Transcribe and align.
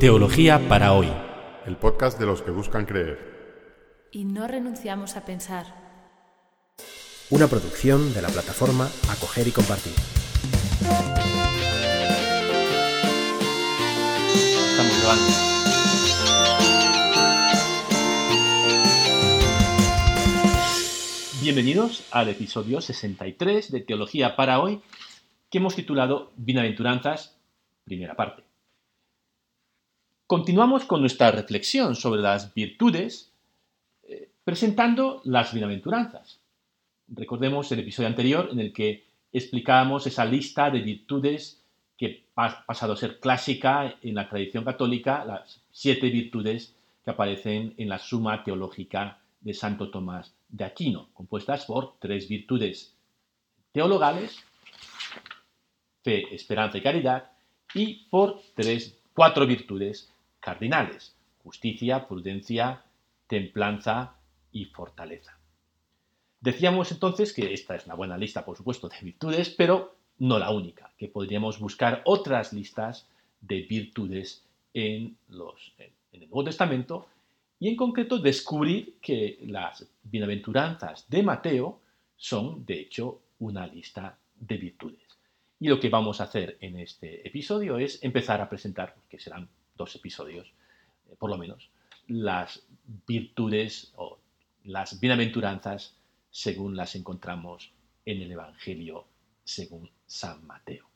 Teología 0.00 0.60
para 0.68 0.92
hoy. 0.92 1.08
El 1.66 1.76
podcast 1.76 2.20
de 2.20 2.26
los 2.26 2.40
que 2.42 2.52
buscan 2.52 2.86
creer. 2.86 3.18
Y 4.12 4.24
no 4.24 4.46
renunciamos 4.46 5.16
a 5.16 5.24
pensar. 5.24 5.66
Una 7.30 7.48
producción 7.48 8.14
de 8.14 8.22
la 8.22 8.28
plataforma 8.28 8.88
Acoger 9.10 9.48
y 9.48 9.50
Compartir. 9.50 9.92
Estamos 14.70 15.00
grabando. 15.00 15.24
Bienvenidos 21.42 22.04
al 22.12 22.28
episodio 22.28 22.80
63 22.80 23.72
de 23.72 23.80
Teología 23.80 24.36
para 24.36 24.60
hoy, 24.60 24.80
que 25.50 25.58
hemos 25.58 25.74
titulado 25.74 26.32
Bienaventuranzas, 26.36 27.36
primera 27.84 28.14
parte. 28.14 28.47
Continuamos 30.28 30.84
con 30.84 31.00
nuestra 31.00 31.30
reflexión 31.30 31.96
sobre 31.96 32.20
las 32.20 32.52
virtudes, 32.52 33.32
eh, 34.06 34.28
presentando 34.44 35.22
las 35.24 35.54
bienaventuranzas. 35.54 36.38
Recordemos 37.08 37.72
el 37.72 37.78
episodio 37.78 38.10
anterior 38.10 38.50
en 38.52 38.60
el 38.60 38.74
que 38.74 39.06
explicábamos 39.32 40.06
esa 40.06 40.26
lista 40.26 40.70
de 40.70 40.82
virtudes 40.82 41.64
que 41.96 42.26
ha 42.36 42.62
pasado 42.66 42.92
a 42.92 42.98
ser 42.98 43.20
clásica 43.20 43.96
en 44.02 44.14
la 44.16 44.28
tradición 44.28 44.64
católica, 44.64 45.24
las 45.24 45.62
siete 45.72 46.10
virtudes 46.10 46.74
que 47.02 47.10
aparecen 47.10 47.72
en 47.78 47.88
la 47.88 47.98
Suma 47.98 48.44
Teológica 48.44 49.20
de 49.40 49.54
Santo 49.54 49.90
Tomás 49.90 50.34
de 50.50 50.64
Aquino, 50.66 51.08
compuestas 51.14 51.64
por 51.64 51.94
tres 51.98 52.28
virtudes 52.28 52.94
teologales, 53.72 54.36
fe, 56.04 56.34
esperanza 56.34 56.76
y 56.76 56.82
caridad, 56.82 57.30
y 57.72 58.04
por 58.10 58.42
tres, 58.54 58.94
cuatro 59.14 59.46
virtudes 59.46 60.12
cardinales, 60.48 61.14
justicia, 61.44 62.08
prudencia, 62.08 62.82
templanza 63.26 64.14
y 64.50 64.64
fortaleza. 64.64 65.38
Decíamos 66.40 66.90
entonces 66.90 67.34
que 67.34 67.52
esta 67.52 67.76
es 67.76 67.84
una 67.84 67.96
buena 67.96 68.16
lista, 68.16 68.46
por 68.46 68.56
supuesto, 68.56 68.88
de 68.88 68.96
virtudes, 69.02 69.50
pero 69.50 69.94
no 70.20 70.38
la 70.38 70.50
única, 70.50 70.90
que 70.96 71.08
podríamos 71.08 71.58
buscar 71.58 72.00
otras 72.06 72.54
listas 72.54 73.06
de 73.42 73.60
virtudes 73.60 74.42
en, 74.72 75.18
los, 75.28 75.74
en 75.76 76.22
el 76.22 76.30
Nuevo 76.30 76.44
Testamento 76.44 77.08
y 77.60 77.68
en 77.68 77.76
concreto 77.76 78.16
descubrir 78.18 78.96
que 79.02 79.38
las 79.42 79.86
bienaventuranzas 80.02 81.04
de 81.10 81.22
Mateo 81.22 81.78
son, 82.16 82.64
de 82.64 82.80
hecho, 82.80 83.20
una 83.40 83.66
lista 83.66 84.16
de 84.34 84.56
virtudes. 84.56 85.18
Y 85.60 85.68
lo 85.68 85.78
que 85.78 85.90
vamos 85.90 86.22
a 86.22 86.24
hacer 86.24 86.56
en 86.62 86.78
este 86.78 87.28
episodio 87.28 87.76
es 87.76 88.02
empezar 88.02 88.40
a 88.40 88.48
presentar, 88.48 88.96
que 89.10 89.18
serán 89.18 89.46
dos 89.78 89.94
episodios, 89.96 90.52
eh, 91.08 91.16
por 91.18 91.30
lo 91.30 91.38
menos, 91.38 91.70
las 92.08 92.62
virtudes 93.06 93.92
o 93.96 94.18
las 94.64 95.00
bienaventuranzas 95.00 95.96
según 96.30 96.76
las 96.76 96.94
encontramos 96.94 97.72
en 98.04 98.20
el 98.20 98.32
Evangelio 98.32 99.06
según 99.44 99.90
San 100.06 100.46
Mateo. 100.46 100.86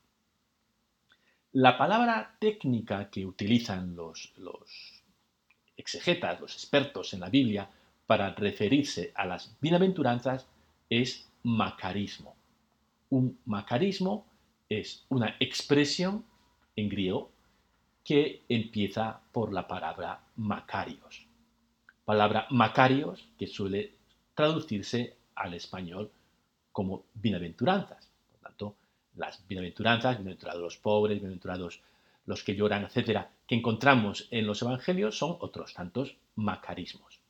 La 1.52 1.76
palabra 1.78 2.36
técnica 2.38 3.10
que 3.10 3.26
utilizan 3.26 3.96
los, 3.96 4.32
los 4.36 5.02
exegetas, 5.76 6.40
los 6.40 6.54
expertos 6.54 7.14
en 7.14 7.20
la 7.20 7.28
Biblia, 7.28 7.70
para 8.06 8.34
referirse 8.34 9.12
a 9.14 9.24
las 9.26 9.56
bienaventuranzas 9.60 10.46
es 10.90 11.28
macarismo. 11.42 12.36
Un 13.10 13.38
macarismo 13.46 14.26
es 14.68 15.04
una 15.08 15.36
expresión 15.40 16.24
en 16.76 16.88
griego 16.88 17.31
que 18.04 18.42
empieza 18.48 19.20
por 19.32 19.52
la 19.52 19.66
palabra 19.66 20.24
Macarios. 20.36 21.26
Palabra 22.04 22.46
Macarios 22.50 23.28
que 23.38 23.46
suele 23.46 23.94
traducirse 24.34 25.16
al 25.34 25.54
español 25.54 26.10
como 26.72 27.04
bienaventuranzas. 27.14 28.10
Por 28.30 28.40
tanto, 28.40 28.76
las 29.14 29.46
bienaventuranzas, 29.46 30.16
bienaventurados 30.16 30.62
los 30.62 30.78
pobres, 30.78 31.18
bienaventurados 31.18 31.80
los 32.26 32.42
que 32.42 32.54
lloran, 32.54 32.84
etcétera, 32.84 33.30
que 33.46 33.54
encontramos 33.54 34.28
en 34.30 34.46
los 34.46 34.62
evangelios 34.62 35.18
son 35.18 35.36
otros 35.40 35.74
tantos 35.74 36.16
macarismos. 36.36 37.20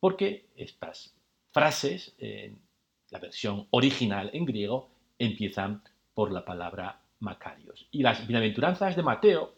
Porque 0.00 0.46
estas 0.54 1.14
frases, 1.50 2.14
en 2.18 2.60
la 3.10 3.18
versión 3.18 3.66
original 3.70 4.30
en 4.32 4.44
griego, 4.44 4.90
empiezan 5.18 5.82
por 6.14 6.30
la 6.30 6.44
palabra 6.44 7.00
Macarios. 7.20 7.88
Y 7.90 8.02
las 8.02 8.26
bienaventuranzas 8.26 8.94
de 8.94 9.02
Mateo, 9.02 9.57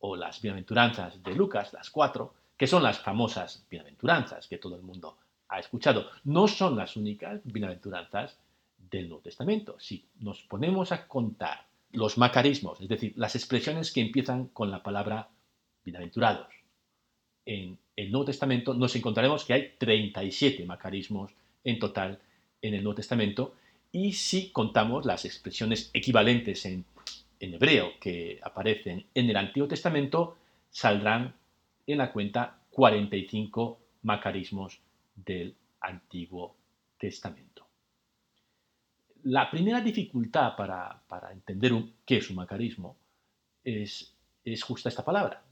o 0.00 0.16
las 0.16 0.40
bienaventuranzas 0.40 1.22
de 1.22 1.34
Lucas, 1.34 1.72
las 1.72 1.90
cuatro, 1.90 2.34
que 2.56 2.66
son 2.66 2.82
las 2.82 2.98
famosas 2.98 3.66
bienaventuranzas 3.70 4.46
que 4.46 4.58
todo 4.58 4.76
el 4.76 4.82
mundo 4.82 5.16
ha 5.48 5.58
escuchado. 5.58 6.06
No 6.24 6.48
son 6.48 6.76
las 6.76 6.96
únicas 6.96 7.40
bienaventuranzas 7.44 8.38
del 8.78 9.08
Nuevo 9.08 9.22
Testamento. 9.22 9.76
Si 9.78 10.04
nos 10.20 10.42
ponemos 10.42 10.92
a 10.92 11.06
contar 11.06 11.66
los 11.92 12.18
macarismos, 12.18 12.80
es 12.80 12.88
decir, 12.88 13.12
las 13.16 13.36
expresiones 13.36 13.92
que 13.92 14.00
empiezan 14.00 14.48
con 14.48 14.70
la 14.70 14.82
palabra 14.82 15.28
bienaventurados, 15.84 16.48
en 17.44 17.78
el 17.94 18.10
Nuevo 18.10 18.26
Testamento 18.26 18.74
nos 18.74 18.94
encontraremos 18.96 19.44
que 19.44 19.52
hay 19.52 19.74
37 19.78 20.64
macarismos 20.64 21.32
en 21.64 21.78
total 21.78 22.18
en 22.60 22.74
el 22.74 22.82
Nuevo 22.82 22.96
Testamento 22.96 23.54
y 23.92 24.12
si 24.12 24.50
contamos 24.50 25.06
las 25.06 25.24
expresiones 25.24 25.90
equivalentes 25.94 26.66
en 26.66 26.84
en 27.40 27.54
hebreo 27.54 27.92
que 28.00 28.40
aparecen 28.42 29.06
en 29.14 29.30
el 29.30 29.36
Antiguo 29.36 29.68
Testamento, 29.68 30.36
saldrán 30.70 31.34
en 31.86 31.98
la 31.98 32.12
cuenta 32.12 32.58
45 32.70 33.78
macarismos 34.02 34.80
del 35.14 35.54
Antiguo 35.80 36.56
Testamento. 36.98 37.66
La 39.24 39.50
primera 39.50 39.80
dificultad 39.80 40.54
para, 40.56 41.02
entender 41.32 41.72
qué 42.04 42.18
es 42.18 42.30
un 42.30 42.36
macarismo 42.36 42.96
es, 43.64 44.14
es 44.44 44.62
justa 44.62 44.88
esta 44.88 45.04
palabra, 45.04 45.42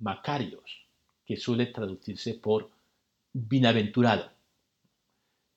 macarios, 0.00 0.84
que 1.24 1.36
suele 1.36 1.66
traducirse 1.66 2.34
por 2.34 2.70
bienaventurado. 3.32 4.30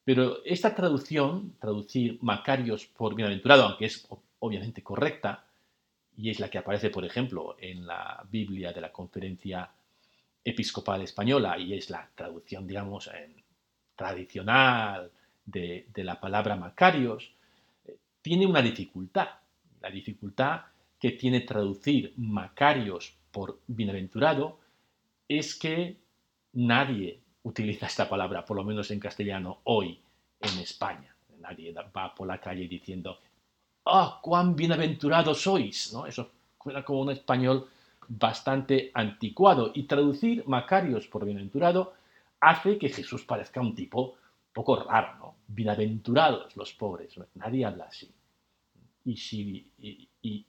Pero 0.06 0.46
esta 0.46 0.76
traducción, 0.76 1.56
traducir 1.60 2.20
macarios 2.22 2.86
por 2.86 3.16
bienaventurado, 3.16 3.64
aunque 3.64 3.86
es 3.86 4.08
obviamente 4.40 4.84
correcta, 4.84 5.46
y 6.18 6.30
es 6.30 6.40
la 6.40 6.50
que 6.50 6.58
aparece, 6.58 6.90
por 6.90 7.06
ejemplo, 7.06 7.56
en 7.60 7.86
la 7.86 8.26
Biblia 8.30 8.72
de 8.72 8.82
la 8.82 8.92
Conferencia 8.92 9.70
Episcopal 10.44 11.02
Española, 11.02 11.58
y 11.58 11.74
es 11.74 11.90
la 11.90 12.10
traducción, 12.16 12.68
digamos, 12.68 13.10
tradicional 13.96 15.12
de, 15.46 15.86
la 15.96 16.20
palabra 16.20 16.56
Macarios, 16.56 17.32
eh, 17.86 17.98
tiene 18.22 18.46
una 18.46 18.62
dificultad. 18.62 19.28
La 19.82 19.90
dificultad 19.90 20.62
que 21.00 21.12
tiene 21.12 21.42
traducir 21.42 22.14
Macarios 22.18 23.14
por 23.32 23.60
bienaventurado 23.68 24.60
es 25.28 25.56
que 25.56 25.98
nadie 26.54 27.20
utiliza 27.44 27.88
esta 27.88 28.08
palabra, 28.08 28.46
por 28.46 28.58
lo 28.58 28.64
menos 28.64 28.90
en 28.92 29.00
castellano, 29.00 29.60
hoy 29.66 30.00
en 30.40 30.60
España. 30.60 31.16
Nadie 31.40 31.74
va 31.74 32.16
por 32.16 32.28
la 32.28 32.40
calle 32.40 32.68
diciendo 32.68 33.20
¡Ah, 33.86 34.20
cuán 34.22 34.56
bienaventurados 34.56 35.42
sois! 35.42 35.94
¿no? 35.94 36.06
Eso 36.06 36.32
suena 36.62 36.84
como 36.84 37.02
un 37.02 37.12
español 37.12 37.70
bastante 38.08 38.92
anticuado. 38.94 39.72
Y 39.74 39.84
traducir 39.84 40.44
Macarios 40.48 41.08
por 41.08 41.26
bienaventurado 41.26 41.94
hace 42.40 42.78
que 42.78 42.90
Jesús 42.90 43.24
parezca 43.24 43.62
un 43.62 43.76
tipo 43.76 44.18
poco 44.54 44.78
raro, 44.84 45.16
¿no? 45.20 45.36
Bienaventurados 45.48 46.56
los 46.56 46.74
pobres. 46.74 47.14
Nadie 47.36 47.66
habla 47.66 47.86
así. 47.86 48.10
Y, 49.04 49.18
si, 49.18 49.70
y, 50.22 50.46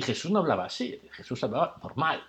Jesús 0.00 0.30
no 0.30 0.38
hablaba 0.38 0.64
así, 0.66 0.98
Jesús 1.12 1.42
hablaba 1.44 1.76
normal. 1.82 2.22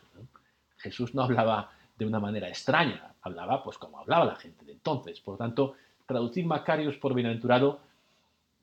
Jesús 0.78 1.14
no 1.14 1.22
hablaba 1.22 1.72
de 1.96 2.06
una 2.06 2.20
manera 2.20 2.50
extraña, 2.50 3.14
hablaba 3.22 3.64
pues 3.64 3.78
como 3.78 4.00
hablaba 4.00 4.26
la 4.26 4.36
gente 4.36 4.66
de 4.66 4.74
entonces. 4.74 5.22
Por 5.22 5.36
lo 5.36 5.38
tanto, 5.38 5.76
traducir 6.06 6.46
Macarios 6.46 6.98
por 6.98 7.14
bienaventurado 7.14 7.80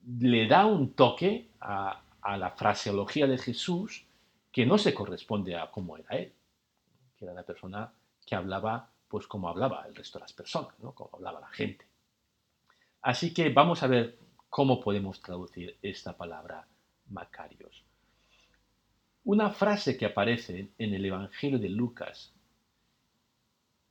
le 0.05 0.47
da 0.47 0.65
un 0.65 0.93
toque 0.93 1.49
a, 1.59 2.03
la 2.37 2.51
fraseología 2.51 3.27
de 3.27 3.37
Jesús 3.37 4.05
que 4.51 4.65
no 4.65 4.77
se 4.77 4.93
corresponde 4.93 5.55
a 5.55 5.71
cómo 5.71 5.97
era 5.97 6.17
él, 6.17 6.33
que 7.17 7.25
era 7.25 7.33
una 7.33 7.43
persona 7.43 7.91
que 8.25 8.35
hablaba 8.35 8.91
pues 9.07 9.25
como 9.25 9.49
hablaba 9.49 9.85
el 9.87 9.95
resto 9.95 10.19
de 10.19 10.23
las 10.23 10.33
personas, 10.33 10.77
¿no? 10.79 10.93
como 10.93 11.09
hablaba 11.13 11.39
la 11.39 11.47
gente. 11.47 11.87
Así 13.01 13.33
que 13.33 13.49
vamos 13.49 13.81
a 13.81 13.87
ver 13.87 14.19
cómo 14.49 14.79
podemos 14.79 15.21
traducir 15.21 15.77
esta 15.81 16.15
palabra 16.15 16.67
Macarios. 17.09 17.83
Una 19.23 19.49
frase 19.49 19.97
que 19.97 20.05
aparece 20.05 20.69
en 20.77 20.93
el 20.93 21.05
Evangelio 21.05 21.59
de 21.59 21.69
Lucas, 21.69 22.33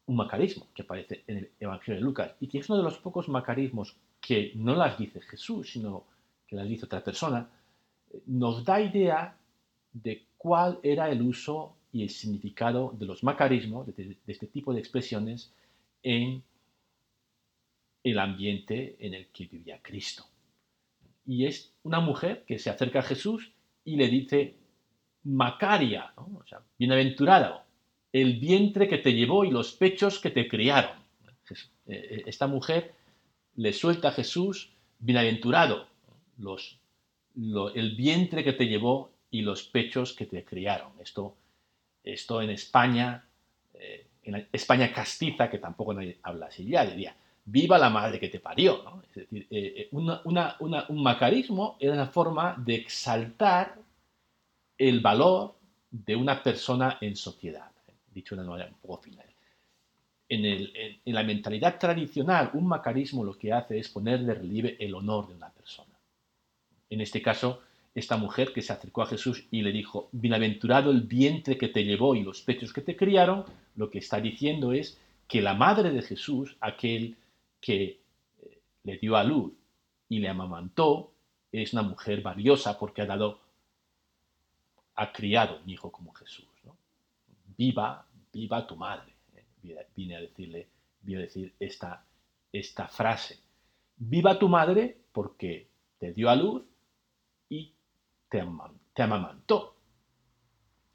un 0.07 0.17
macarismo 0.17 0.69
que 0.75 0.83
aparece 0.83 1.25
en 1.27 1.39
el 1.39 1.53
Evangelio 1.59 1.97
de 1.97 2.05
Lucas 2.05 2.35
y 2.41 2.49
que 2.49 2.59
es 2.59 2.69
uno 2.69 2.79
de 2.79 2.85
los 2.85 2.99
pocos 2.99 3.29
macarismos 3.29 3.97
que 4.21 4.53
no 4.55 4.75
las 4.75 4.99
dice 4.99 5.21
Jesús, 5.21 5.71
sino 5.73 6.05
que 6.47 6.57
las 6.57 6.69
dice 6.69 6.87
otra 6.87 7.03
persona, 7.03 7.49
nos 8.27 8.65
da 8.65 8.81
idea 8.81 9.37
de 9.93 10.25
cuál 10.37 10.79
era 10.83 11.11
el 11.11 11.23
uso 11.23 11.77
y 11.93 12.03
el 12.03 12.11
significado 12.11 12.95
de 12.99 13.07
los 13.07 13.23
macarismos, 13.23 13.87
de, 13.87 14.17
este 14.27 14.47
tipo 14.47 14.73
de 14.73 14.81
expresiones, 14.81 15.53
en 16.03 16.43
el 18.05 18.19
ambiente 18.19 18.97
en 19.01 19.15
el 19.15 19.27
que 19.29 19.47
vivía 19.47 19.81
Cristo. 19.83 20.25
Y 21.27 21.47
es 21.47 21.73
una 21.83 22.01
mujer 22.01 22.45
que 22.47 22.59
se 22.59 22.71
acerca 22.71 23.01
a 23.01 23.03
Jesús 23.03 23.53
y 23.85 23.97
le 23.97 24.09
dice, 24.09 24.55
Macaria, 25.25 26.13
bienaventurado, 26.79 27.63
el 28.13 28.39
vientre 28.39 28.89
que 28.89 28.99
te 28.99 29.13
llevó 29.13 29.45
y 29.45 29.51
los 29.51 29.73
pechos 29.73 30.19
que 30.19 30.31
te 30.31 30.49
criaron. 30.49 30.97
Eh, 31.51 31.57
eh, 31.87 32.23
esta 32.27 32.47
mujer 32.47 32.95
le 33.59 33.73
suelta 33.73 34.09
a 34.09 34.13
Jesús, 34.13 34.71
bienaventurado, 35.01 35.89
los, 36.39 36.79
el 37.75 37.97
vientre 37.97 38.45
que 38.45 38.53
te 38.53 38.69
llevó 38.69 39.11
y 39.31 39.43
los 39.43 39.65
pechos 39.65 40.13
que 40.13 40.27
te 40.27 40.45
criaron. 40.45 40.93
Esto, 41.01 41.35
esto 42.05 42.41
en 42.41 42.51
España, 42.51 43.25
eh, 43.75 44.07
en 44.23 44.47
España 44.53 44.93
castiza, 44.93 45.51
que 45.51 45.59
tampoco 45.59 45.93
nadie 45.93 46.19
habla 46.23 46.47
así 46.47 46.67
ya, 46.67 46.87
diría, 46.87 47.17
viva 47.45 47.79
la 47.79 47.91
madre 47.91 48.21
que 48.21 48.29
te 48.29 48.39
parió. 48.39 49.03
Es 49.09 49.29
decir, 49.29 49.89
un 49.91 51.03
macarismo 51.03 51.77
era 51.81 51.95
una 51.95 52.07
forma 52.07 52.55
de 52.65 52.77
exaltar 52.77 53.77
el 54.79 55.01
valor 55.01 55.57
de 55.91 56.15
una 56.15 56.41
persona 56.43 56.99
en 57.01 57.17
sociedad 57.17 57.71
dicho 58.19 58.35
de 58.35 58.43
una 58.43 58.51
manera 58.51 58.71
un 58.71 58.79
poco 58.79 59.03
final. 59.03 59.28
En, 60.29 61.15
la 61.15 61.23
mentalidad 61.23 61.79
tradicional, 61.79 62.51
un 62.53 62.67
macarismo 62.67 63.25
lo 63.25 63.39
que 63.39 63.53
hace 63.53 63.79
es 63.79 63.89
poner 63.89 64.25
de 64.25 64.35
relieve 64.35 64.77
el 64.79 64.95
honor 64.95 65.29
de 65.29 65.35
una 65.35 65.51
persona. 65.51 65.95
En 66.91 67.01
este 67.01 67.23
caso, 67.23 67.63
esta 67.95 68.17
mujer 68.17 68.53
que 68.53 68.63
se 68.63 68.73
acercó 68.73 69.03
a 69.03 69.07
Jesús 69.07 69.47
y 69.51 69.63
le 69.63 69.73
dijo, 69.73 70.09
bienaventurado 70.13 70.91
el 70.91 71.03
vientre 71.03 71.57
que 71.57 71.69
te 71.69 71.85
llevó 71.85 72.15
y 72.15 72.23
los 72.23 72.43
pechos 72.43 72.73
que 72.73 72.83
te 72.83 72.97
criaron, 72.97 73.45
lo 73.77 73.91
que 73.91 73.99
está 73.99 74.21
diciendo 74.21 74.73
es 74.73 74.99
que 75.27 75.41
la 75.41 75.55
madre 75.55 75.91
de 75.91 76.03
Jesús, 76.03 76.57
aquel 76.61 77.17
que 77.61 78.01
eh, 78.43 78.59
le 78.85 78.99
dio 78.99 79.17
a 79.17 79.25
luz 79.25 79.53
y 80.09 80.19
le 80.19 80.29
amamantó, 80.29 81.13
es 81.51 81.73
una 81.73 81.83
mujer 81.83 82.21
valiosa 82.21 82.79
porque 82.79 83.03
ha 83.03 83.07
dado, 83.07 83.41
ha 84.95 85.13
criado 85.13 85.61
un 85.63 85.71
hijo 85.71 85.91
como 85.91 86.13
Jesús. 86.13 86.45
Viva 87.57 88.07
viva 88.33 88.67
tu 88.67 88.77
madre. 88.77 89.13
Vine 89.95 90.17
a 90.17 90.21
decirle, 90.21 90.69
vine 91.03 91.19
a 91.19 91.23
decir 91.23 91.55
esta, 91.59 92.05
esta 92.53 92.89
frase. 92.89 93.39
Viva 93.97 94.39
tu 94.39 94.49
madre 94.49 94.97
porque 95.13 95.69
te 95.99 96.13
dio 96.13 96.31
a 96.31 96.37
luz 96.37 96.63
y 97.49 97.73
te, 98.29 98.45
te 98.95 99.03
amamantó. 99.03 99.75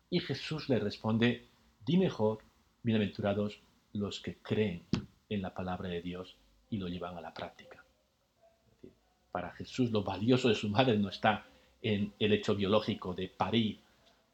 Y 0.09 0.19
Jesús 0.19 0.69
le 0.69 0.79
responde, 0.79 1.47
di 1.85 1.97
mejor, 1.97 2.39
bienaventurados 2.83 3.59
los 3.93 4.19
que 4.19 4.37
creen 4.37 4.83
en 5.29 5.41
la 5.41 5.53
palabra 5.53 5.89
de 5.89 6.01
Dios 6.01 6.35
y 6.69 6.77
lo 6.77 6.87
llevan 6.87 7.17
a 7.17 7.21
la 7.21 7.33
práctica. 7.33 7.83
Para 9.31 9.51
Jesús 9.51 9.91
lo 9.91 10.03
valioso 10.03 10.49
de 10.49 10.55
su 10.55 10.69
madre 10.69 10.97
no 10.97 11.09
está 11.09 11.45
en 11.81 12.13
el 12.19 12.33
hecho 12.33 12.55
biológico 12.55 13.13
de 13.13 13.27
parir 13.29 13.79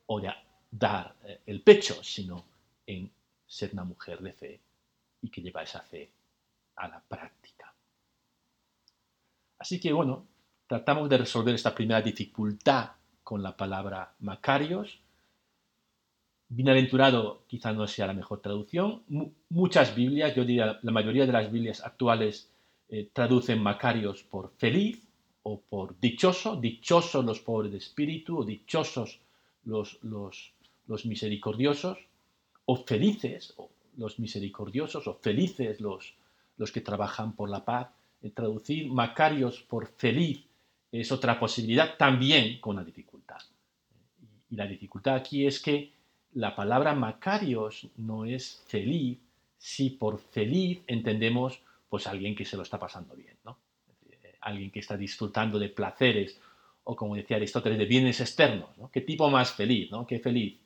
o 0.06 0.20
de 0.20 0.30
dar 0.72 1.16
eh, 1.24 1.40
el 1.46 1.62
pecho, 1.62 2.04
sino 2.04 2.46
en 2.86 3.12
ser 3.50 3.72
una 3.74 3.84
mujer 3.84 4.20
de 4.20 4.32
fe 4.32 4.62
y 5.22 5.30
que 5.30 5.42
lleva 5.42 5.64
esa 5.64 5.82
fe 5.82 6.10
a 6.76 6.88
la 6.88 7.02
práctica. 7.02 7.74
Así 9.58 9.80
que 9.80 9.92
bueno, 9.92 10.28
tratamos 10.68 11.10
de 11.10 11.18
resolver 11.18 11.56
esta 11.56 11.76
primera 11.76 12.02
dificultad 12.02 12.92
con 13.24 13.42
la 13.44 13.58
palabra 13.58 14.14
Macarios. 14.20 15.00
Bienaventurado 16.48 17.44
quizá 17.48 17.74
no 17.74 17.88
sea 17.88 18.08
la 18.08 18.14
mejor 18.14 18.40
traducción. 18.40 19.04
muchas 19.50 19.96
Biblias, 19.96 20.36
yo 20.36 20.46
diría 20.46 20.80
la 20.82 20.92
mayoría 20.92 21.26
de 21.26 21.34
las 21.34 21.52
Biblias 21.52 21.84
actuales 21.84 22.52
eh, 22.88 23.10
traducen 23.12 23.62
Macarios 23.62 24.24
por 24.24 24.52
feliz 24.58 25.08
o 25.44 25.60
por 25.60 26.00
dichoso, 26.00 26.56
dichosos 26.56 27.26
los 27.26 27.40
pobres 27.40 27.72
de 27.72 27.80
espíritu 27.80 28.40
o 28.40 28.46
dichosos 28.46 29.20
los, 29.64 30.00
los, 30.04 30.54
los 30.88 31.06
misericordiosos 31.06 31.98
o 32.72 32.76
felices 32.76 33.56
los 33.98 34.20
misericordiosos, 34.20 35.08
o 35.08 35.16
felices 35.16 35.82
los, 35.82 36.14
los 36.56 36.72
que 36.72 36.82
trabajan 36.82 37.34
por 37.34 37.50
la 37.50 37.66
paz. 37.66 37.88
traducir 38.36 38.92
Macarios 38.92 39.64
por 39.64 39.88
feliz 39.88 40.46
es 40.92 41.12
otra 41.12 41.40
posibilidad, 41.40 41.98
también 41.98 42.62
con 42.62 42.76
una 42.76 42.86
dificultad. 42.86 43.42
Y 44.52 44.56
la 44.56 44.68
dificultad 44.68 45.16
aquí 45.16 45.48
es 45.48 45.60
que 45.60 45.94
la 46.34 46.56
palabra 46.56 46.94
Macarios 46.94 47.88
no 47.98 48.26
es 48.26 48.62
feliz 48.68 49.18
si 49.58 49.90
por 49.90 50.20
feliz 50.20 50.84
entendemos 50.86 51.60
pues 51.90 52.06
alguien 52.06 52.36
que 52.36 52.46
se 52.46 52.56
lo 52.56 52.62
está 52.62 52.78
pasando 52.78 53.16
bien, 53.16 53.36
¿no? 53.44 53.58
alguien 54.42 54.70
que 54.70 54.80
está 54.80 54.96
disfrutando 54.96 55.58
de 55.58 55.70
placeres 55.70 56.40
o 56.84 56.96
como 56.96 57.16
decía 57.16 57.38
Aristóteles 57.38 57.80
de 57.80 57.86
bienes 57.86 58.22
externos, 58.22 58.78
¿no? 58.78 58.92
¿Qué 58.92 59.02
tipo 59.02 59.28
más 59.30 59.54
feliz, 59.54 59.90
¿no? 59.92 60.06
¿Qué 60.06 60.20
feliz? 60.20 60.60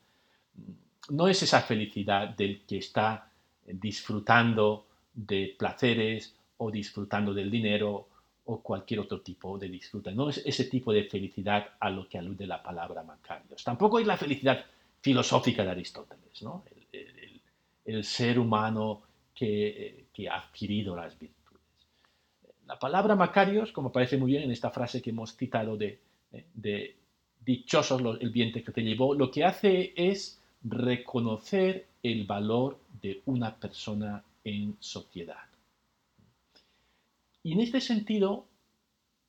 No 1.09 1.27
es 1.27 1.43
esa 1.43 1.61
felicidad 1.61 2.29
del 2.29 2.61
que 2.65 2.77
está 2.77 3.29
disfrutando 3.65 4.87
de 5.13 5.55
placeres 5.57 6.35
o 6.57 6.71
disfrutando 6.71 7.33
del 7.33 7.51
dinero 7.51 8.07
o 8.45 8.61
cualquier 8.61 9.01
otro 9.01 9.21
tipo 9.21 9.57
de 9.57 9.69
disfruta. 9.69 10.11
No 10.11 10.29
es 10.29 10.41
ese 10.45 10.65
tipo 10.65 10.91
de 10.91 11.05
felicidad 11.05 11.71
a 11.79 11.89
lo 11.89 12.07
que 12.07 12.17
alude 12.17 12.45
la 12.45 12.61
palabra 12.61 13.03
Macarios. 13.03 13.63
Tampoco 13.63 13.99
es 13.99 14.07
la 14.07 14.17
felicidad 14.17 14.65
filosófica 15.01 15.63
de 15.63 15.71
Aristóteles, 15.71 16.41
¿no? 16.41 16.63
el, 17.85 18.03
ser 18.03 18.39
humano 18.39 19.01
que, 19.33 20.05
ha 20.29 20.37
adquirido 20.37 20.95
las 20.95 21.17
virtudes. 21.17 21.61
La 22.65 22.79
palabra 22.79 23.15
Macarios, 23.15 23.71
como 23.71 23.91
parece 23.91 24.17
muy 24.17 24.31
bien 24.31 24.43
en 24.43 24.51
esta 24.51 24.71
frase 24.71 25.01
que 25.01 25.09
hemos 25.09 25.35
citado 25.35 25.75
de, 25.75 25.99
de 26.53 26.95
dichosos 27.43 28.01
el 28.21 28.29
vientre 28.29 28.63
que 28.63 28.71
te 28.71 28.81
llevó, 28.81 29.13
lo 29.13 29.29
que 29.29 29.43
hace 29.43 29.93
es 29.95 30.41
reconocer 30.63 31.87
el 32.01 32.25
valor 32.25 32.77
de 33.01 33.21
una 33.25 33.55
persona 33.55 34.23
en 34.43 34.75
sociedad. 34.79 35.43
Y 37.43 37.53
en 37.53 37.61
este 37.61 37.81
sentido, 37.81 38.45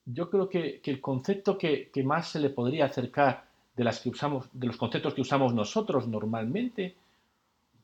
yo 0.06 0.30
creo 0.30 0.48
que, 0.48 0.80
el 0.84 1.00
concepto 1.00 1.58
que, 1.58 1.90
más 2.04 2.28
se 2.28 2.40
le 2.40 2.50
podría 2.50 2.86
acercar 2.86 3.46
de, 3.76 3.84
las 3.84 4.00
que 4.00 4.10
usamos, 4.10 4.46
de 4.52 4.68
los 4.68 4.76
conceptos 4.76 5.14
que 5.14 5.20
usamos 5.20 5.52
nosotros 5.52 6.06
normalmente 6.06 6.94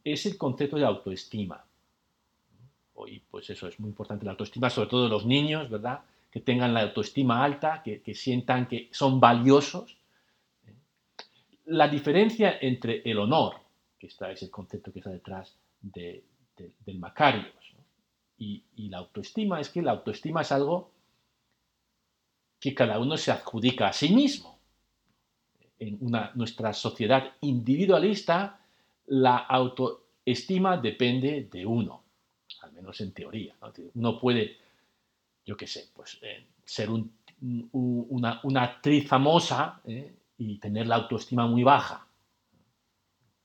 es 0.05 0.27
el 0.27 0.39
concepto 0.39 0.77
de 0.77 0.85
autoestima. 0.85 1.65
Hoy, 2.95 3.23
pues 3.31 3.51
eso 3.51 3.67
es 3.67 3.81
muy 3.81 3.91
importante, 3.91 4.25
la 4.25 4.33
autoestima, 4.33 4.71
sobre 4.71 4.89
todo 4.89 5.05
de 5.05 5.11
los 5.11 5.27
niños, 5.27 5.69
¿verdad? 5.69 6.01
Que 6.31 6.41
tengan 6.41 6.75
la 6.75 6.83
autoestima 6.83 7.43
alta, 7.43 7.83
que, 7.83 8.01
que 8.01 8.15
sientan 8.15 8.67
que 8.67 8.89
son 8.93 9.19
valiosos 9.19 9.97
la 11.71 11.87
diferencia 11.87 12.59
entre 12.61 13.01
el 13.09 13.19
honor, 13.19 13.55
que 13.99 14.09
está, 14.09 14.31
es 14.33 14.43
el 14.43 14.51
concepto 14.51 14.93
que 14.93 14.99
está 14.99 15.11
detrás 15.11 15.57
del 15.81 16.99
Macarios, 16.99 17.55
y, 18.37 18.65
la 18.89 18.99
autoestima, 18.99 19.61
es 19.61 19.69
que 19.69 19.83
la 19.83 19.93
autoestima 19.93 20.41
es 20.41 20.51
algo 20.51 20.91
que 22.59 22.75
cada 22.75 22.99
uno 22.99 23.17
se 23.17 23.31
adjudica 23.31 23.89
a 23.89 23.93
sí 23.93 24.09
mismo. 24.15 24.59
En 25.79 25.99
nuestra 26.35 26.73
sociedad 26.73 27.35
individualista, 27.43 28.61
la 29.07 29.37
autoestima 29.37 30.79
depende 30.79 31.49
de 31.53 31.67
uno, 31.67 32.03
al 32.63 32.73
menos 32.73 33.01
en 33.01 33.13
teoría. 33.13 33.55
Uno 33.95 34.19
puede, 34.19 34.57
yo 35.45 35.57
qué 35.57 35.67
sé, 35.67 35.91
pues 35.95 36.19
eh, 36.23 36.47
ser 36.65 36.89
una, 36.91 38.41
actriz 38.63 39.07
famosa, 39.07 39.81
¿eh? 39.85 40.20
Y 40.41 40.59
tener 40.59 40.87
la 40.87 40.97
autoestima 40.97 41.47
muy 41.47 41.63
baja. 41.63 42.07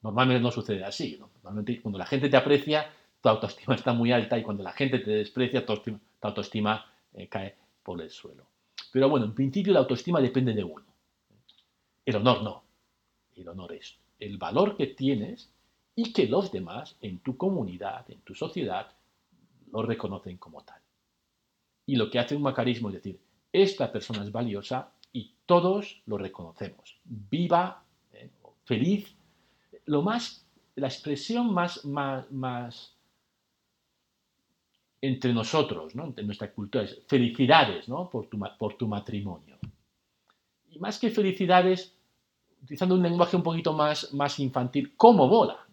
Normalmente 0.02 0.42
no 0.42 0.50
sucede 0.50 0.84
así. 0.86 1.18
Normalmente 1.20 1.82
cuando 1.82 2.00
la 2.00 2.06
gente 2.06 2.30
te 2.30 2.38
aprecia, 2.38 2.90
tu 3.22 3.28
autoestima 3.28 3.76
está 3.76 3.92
muy 3.92 4.14
alta 4.14 4.38
y 4.38 4.44
cuando 4.44 4.64
la 4.64 4.72
gente 4.72 5.00
te 5.00 5.12
desprecia, 5.12 5.66
tu 5.66 5.74
autoestima, 6.22 6.86
eh, 7.14 7.28
cae 7.28 7.56
por 7.84 8.02
el 8.02 8.10
suelo. 8.10 8.48
Pero 8.94 9.10
bueno, 9.10 9.26
en 9.26 9.34
principio 9.34 9.74
la 9.74 9.80
autoestima 9.80 10.22
depende 10.22 10.54
de 10.54 10.64
uno. 10.64 10.86
El 12.06 12.16
honor 12.16 12.44
no. 12.44 12.64
El 13.36 13.50
honor 13.50 13.74
es 13.74 13.98
el 14.18 14.38
valor 14.38 14.78
que 14.78 14.88
tienes 14.88 15.52
y 15.96 16.14
que 16.14 16.28
los 16.28 16.50
demás 16.50 16.96
en 17.02 17.20
tu 17.20 17.36
comunidad, 17.36 18.10
en 18.10 18.22
tu 18.22 18.34
sociedad, 18.36 18.88
lo 19.70 19.82
reconocen 19.82 20.38
como 20.38 20.64
tal. 20.64 20.80
Y 21.86 21.98
lo 21.98 22.10
que 22.10 22.20
hace 22.20 22.38
un 22.38 22.42
macarismo 22.42 22.88
es 22.88 22.96
decir, 22.96 23.20
esta 23.52 23.92
persona 23.92 24.24
es 24.24 24.32
valiosa 24.32 24.92
todos 25.46 26.02
lo 26.06 26.18
reconocemos. 26.18 26.98
Viva, 27.04 27.84
eh, 28.14 28.30
feliz. 28.64 29.16
Lo 29.86 30.02
más, 30.02 30.46
la 30.76 30.88
expresión 30.88 31.54
más, 31.54 31.86
más, 31.86 32.32
más 32.32 32.96
entre 35.02 35.34
nosotros, 35.34 35.96
¿no? 35.96 36.06
entre 36.06 36.24
nuestra 36.26 36.52
cultura, 36.52 36.84
es 36.84 37.02
felicidades 37.08 37.88
¿no? 37.88 38.10
por, 38.10 38.28
tu, 38.28 38.40
por 38.58 38.76
tu 38.76 38.88
matrimonio. 38.88 39.58
Y 40.70 40.80
más 40.80 41.00
que 41.00 41.10
felicidades, 41.10 41.96
utilizando 42.64 42.96
un 42.96 43.04
lenguaje 43.04 43.36
un 43.38 43.44
poquito 43.44 43.74
más, 43.74 44.14
más 44.14 44.40
infantil, 44.40 44.96
¿cómo 44.96 45.28
mola? 45.28 45.66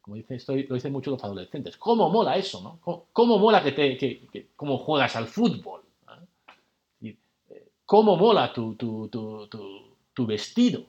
Como 0.00 0.16
dice, 0.16 0.34
esto 0.34 0.56
lo 0.56 0.74
dicen 0.74 0.92
muchos 0.92 1.12
los 1.12 1.22
adolescentes. 1.22 1.76
¿Cómo 1.76 2.10
mola 2.10 2.36
eso? 2.36 2.60
¿no? 2.62 2.80
¿Cómo, 3.12 3.38
mola 3.38 3.62
que 3.62 3.70
te, 3.70 3.96
que, 3.96 4.48
cómo 4.56 4.78
juegas 4.78 5.14
al 5.14 5.28
fútbol? 5.28 5.79
¿Cómo 7.90 8.16
mola 8.16 8.52
tu, 8.52 8.76
tu, 8.76 9.08
tu, 9.08 9.48
tu 10.14 10.24
vestido? 10.24 10.86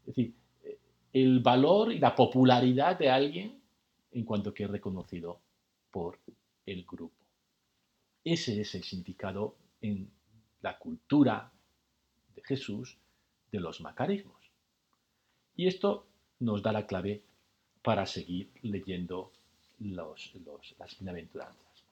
Es 0.00 0.06
decir, 0.06 0.34
el 1.12 1.40
valor 1.40 1.92
y 1.92 1.98
la 1.98 2.14
popularidad 2.14 2.98
de 2.98 3.10
alguien 3.10 3.60
en 4.10 4.24
cuanto 4.24 4.54
que 4.54 4.64
es 4.64 4.70
reconocido 4.70 5.42
por 5.90 6.18
el 6.64 6.86
grupo. 6.86 7.22
Ese 8.24 8.58
es 8.62 8.74
el 8.76 8.82
significado 8.82 9.56
en 9.82 10.10
la 10.62 10.78
cultura 10.78 11.52
de 12.34 12.42
Jesús 12.44 12.96
de 13.52 13.60
los 13.60 13.82
macarismos. 13.82 14.40
Y 15.54 15.66
esto 15.66 16.06
nos 16.38 16.62
da 16.62 16.72
la 16.72 16.86
clave 16.86 17.22
para 17.82 18.06
seguir 18.06 18.50
leyendo 18.62 19.32
las 19.80 20.98
bienaventuranzas. 20.98 21.84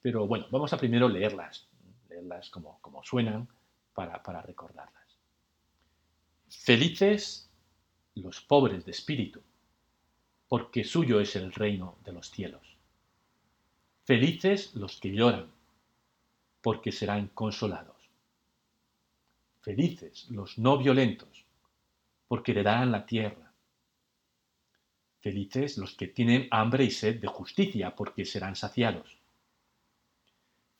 Pero 0.00 0.28
bueno, 0.28 0.46
vamos 0.52 0.72
a 0.72 0.78
primero 0.78 1.08
leerlas, 1.08 1.67
leerlas 2.08 2.50
como, 2.50 2.80
como 2.80 3.02
suenan 3.04 3.48
para, 3.94 4.22
para 4.22 4.42
recordarlas. 4.42 5.18
Felices 6.48 7.50
los 8.14 8.40
pobres 8.40 8.84
de 8.84 8.90
espíritu, 8.90 9.42
porque 10.48 10.84
suyo 10.84 11.20
es 11.20 11.36
el 11.36 11.52
reino 11.52 11.98
de 12.04 12.12
los 12.12 12.30
cielos. 12.30 12.76
Felices 14.04 14.74
los 14.74 14.98
que 14.98 15.12
lloran, 15.12 15.50
porque 16.62 16.92
serán 16.92 17.28
consolados. 17.28 17.96
Felices 19.60 20.30
los 20.30 20.58
no 20.58 20.78
violentos, 20.78 21.44
porque 22.26 22.52
heredarán 22.52 22.90
la 22.90 23.04
tierra. 23.04 23.52
Felices 25.20 25.76
los 25.76 25.94
que 25.94 26.06
tienen 26.06 26.48
hambre 26.50 26.84
y 26.84 26.90
sed 26.90 27.20
de 27.20 27.28
justicia, 27.28 27.94
porque 27.94 28.24
serán 28.24 28.56
saciados. 28.56 29.18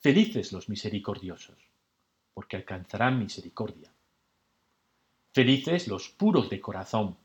Felices 0.00 0.52
los 0.52 0.68
misericordiosos, 0.68 1.58
porque 2.32 2.56
alcanzarán 2.56 3.18
misericordia. 3.18 3.92
Felices 5.32 5.88
los 5.88 6.08
puros 6.08 6.48
de 6.50 6.60
corazón, 6.60 7.16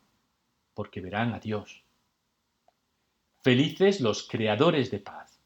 porque 0.73 0.99
verán 0.99 1.33
a 1.33 1.39
Dios. 1.39 1.83
Felices 3.41 4.01
los 4.01 4.27
creadores 4.27 4.89
de 4.89 4.97
paz, 4.99 5.39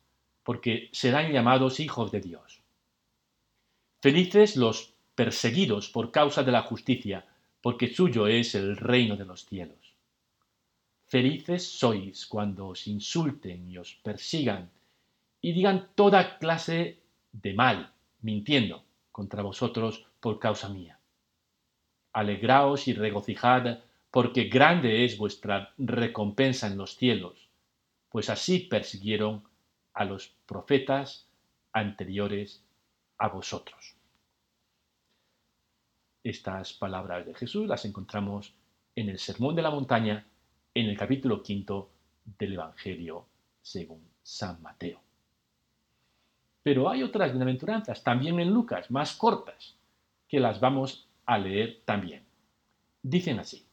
porque 0.44 0.90
serán 0.94 1.34
llamados 1.34 1.82
hijos 1.82 2.12
de 2.12 2.22
Dios. 2.22 2.62
Felices 4.00 4.56
los 4.56 4.94
perseguidos 5.14 5.90
por 5.90 6.12
causa 6.12 6.44
de 6.44 6.54
la 6.54 6.62
justicia, 6.62 7.28
porque 7.62 7.94
suyo 7.94 8.28
es 8.28 8.56
el 8.56 8.78
reino 8.78 9.18
de 9.18 9.26
los 9.26 9.46
cielos. 9.46 9.96
Felices 11.08 11.68
sois 11.68 12.26
cuando 12.26 12.68
os 12.68 12.88
insulten 12.88 13.68
y 13.70 13.78
os 13.78 13.96
persigan 13.96 14.70
y 15.42 15.52
digan 15.52 15.90
toda 15.96 16.38
clase 16.38 17.02
de 17.32 17.54
mal, 17.54 17.94
mintiendo 18.22 18.84
contra 19.12 19.42
vosotros 19.42 20.06
por 20.20 20.40
causa 20.40 20.70
mía. 20.70 21.00
Alegraos 22.14 22.88
y 22.88 22.94
regocijad, 22.94 23.80
porque 24.12 24.46
grande 24.46 25.06
es 25.06 25.18
vuestra 25.18 25.74
recompensa 25.78 26.68
en 26.68 26.78
los 26.78 26.96
cielos 26.96 27.48
pues 28.10 28.30
así 28.30 28.60
persiguieron 28.60 29.44
a 29.94 30.06
los 30.06 30.30
profetas 30.46 31.28
anteriores 31.72 32.64
a 33.18 33.28
vosotros. 33.30 33.96
Estas 36.24 36.74
palabras 36.74 37.26
de 37.26 37.36
Jesús 37.36 37.68
las 37.68 37.86
encontramos 37.86 38.54
en 38.96 39.10
el 39.10 39.20
Sermón 39.20 39.56
de 39.56 39.62
la 39.62 39.70
Montaña, 39.70 40.26
en 40.74 40.88
el 40.88 40.98
capítulo 40.98 41.42
quinto 41.44 41.90
del 42.26 42.54
Evangelio 42.54 43.26
según 43.62 44.02
San 44.24 44.62
Mateo. 44.62 45.07
Pero 46.68 46.90
hay 46.90 47.02
otras 47.02 47.32
bienaventuranzas, 47.32 48.04
también 48.04 48.42
en 48.42 48.52
Lucas, 48.52 48.92
más 48.92 49.16
cortas, 49.16 49.78
que 50.28 50.38
las 50.38 50.60
vamos 50.60 51.08
a 51.26 51.38
leer 51.38 51.80
también. 51.86 52.26
Dicen 53.02 53.40
así, 53.40 53.66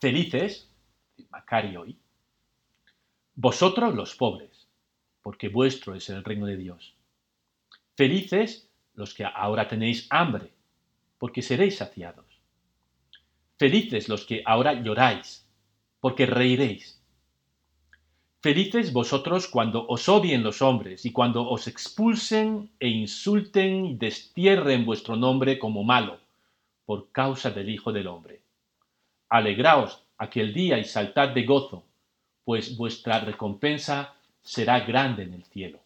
felices, 0.00 0.68
Macario 1.30 1.82
hoy, 1.82 1.96
vosotros 3.36 3.94
los 3.94 4.16
pobres, 4.16 4.66
porque 5.22 5.48
vuestro 5.48 5.94
es 5.94 6.10
el 6.10 6.24
reino 6.24 6.46
de 6.46 6.56
Dios. 6.56 6.96
Felices 7.94 8.68
los 8.94 9.14
que 9.14 9.24
ahora 9.24 9.68
tenéis 9.68 10.08
hambre, 10.10 10.52
porque 11.18 11.40
seréis 11.40 11.76
saciados. 11.76 12.26
Felices 13.60 14.08
los 14.08 14.26
que 14.26 14.42
ahora 14.44 14.72
lloráis, 14.72 15.46
porque 16.00 16.26
reiréis. 16.26 17.00
Felices 18.44 18.92
vosotros 18.92 19.48
cuando 19.48 19.86
os 19.88 20.06
odien 20.06 20.42
los 20.42 20.60
hombres 20.60 21.06
y 21.06 21.12
cuando 21.12 21.48
os 21.48 21.66
expulsen 21.66 22.70
e 22.78 22.88
insulten 22.88 23.86
y 23.86 23.96
destierren 23.96 24.84
vuestro 24.84 25.16
nombre 25.16 25.58
como 25.58 25.82
malo, 25.82 26.20
por 26.84 27.10
causa 27.10 27.52
del 27.52 27.70
Hijo 27.70 27.90
del 27.90 28.06
Hombre. 28.06 28.42
Alegraos 29.30 30.04
aquel 30.18 30.52
día 30.52 30.76
y 30.76 30.84
saltad 30.84 31.30
de 31.30 31.46
gozo, 31.46 31.84
pues 32.44 32.76
vuestra 32.76 33.18
recompensa 33.20 34.14
será 34.42 34.80
grande 34.80 35.22
en 35.22 35.32
el 35.32 35.44
cielo. 35.44 35.78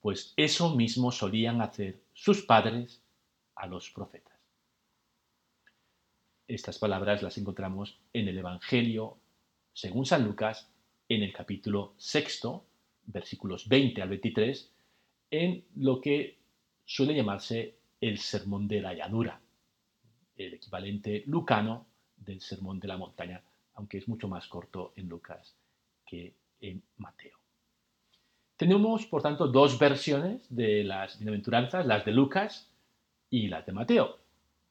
Pues 0.00 0.32
eso 0.38 0.74
mismo 0.74 1.12
solían 1.12 1.60
hacer 1.60 2.00
sus 2.14 2.40
padres 2.40 3.02
a 3.54 3.66
los 3.66 3.90
profetas. 3.90 4.38
Estas 6.48 6.78
palabras 6.78 7.22
las 7.22 7.36
encontramos 7.36 7.98
en 8.14 8.28
el 8.28 8.38
Evangelio, 8.38 9.18
según 9.74 10.06
San 10.06 10.24
Lucas, 10.24 10.66
en 11.10 11.22
el 11.22 11.32
capítulo 11.32 11.92
sexto, 11.98 12.64
versículos 13.04 13.68
20 13.68 14.00
al 14.00 14.08
23, 14.08 14.70
en 15.32 15.64
lo 15.76 16.00
que 16.00 16.38
suele 16.86 17.14
llamarse 17.14 17.74
el 18.00 18.18
Sermón 18.18 18.66
de 18.66 18.80
la 18.80 18.94
Llanura, 18.94 19.38
el 20.36 20.54
equivalente 20.54 21.24
lucano 21.26 21.84
del 22.16 22.40
Sermón 22.40 22.80
de 22.80 22.88
la 22.88 22.96
Montaña 22.96 23.42
aunque 23.80 23.96
es 23.98 24.08
mucho 24.08 24.28
más 24.28 24.46
corto 24.46 24.92
en 24.96 25.08
Lucas 25.08 25.54
que 26.06 26.34
en 26.60 26.82
Mateo. 26.98 27.38
Tenemos, 28.56 29.06
por 29.06 29.22
tanto, 29.22 29.48
dos 29.48 29.78
versiones 29.78 30.46
de 30.54 30.84
las 30.84 31.18
bienaventuranzas, 31.18 31.86
las 31.86 32.04
de 32.04 32.12
Lucas 32.12 32.70
y 33.30 33.48
las 33.48 33.64
de 33.64 33.72
Mateo, 33.72 34.18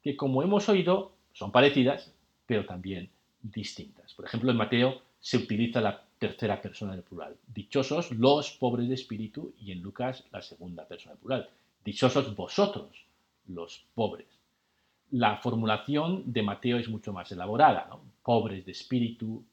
que 0.04 0.16
como 0.16 0.44
hemos 0.44 0.70
oído 0.70 1.14
son 1.34 1.52
parecidas, 1.52 2.14
pero 2.46 2.66
también 2.66 3.10
distintas. 3.42 4.14
Por 4.14 4.26
ejemplo, 4.26 4.52
en 4.52 4.58
Mateo 4.58 5.02
se 5.20 5.38
utiliza 5.38 5.82
la 5.82 6.04
tercera 6.20 6.62
persona 6.62 6.92
del 6.92 7.04
plural. 7.04 7.36
Dichosos 7.48 8.12
los 8.12 8.52
pobres 8.52 8.90
de 8.90 8.96
espíritu 8.96 9.54
y 9.60 9.72
en 9.72 9.82
Lucas 9.82 10.26
la 10.32 10.42
segunda 10.42 10.86
persona 10.86 11.14
del 11.14 11.22
plural. 11.22 11.50
Dichosos 11.84 12.36
vosotros 12.36 13.06
los 13.48 13.86
pobres. 13.96 14.28
La 15.12 15.38
formulación 15.38 16.32
de 16.32 16.44
Mateo 16.44 16.78
es 16.78 16.88
mucho 16.90 17.14
más 17.14 17.32
elaborada. 17.32 17.90
Pobres 18.22 18.66
de 18.66 18.74
espíritu, 18.74 19.44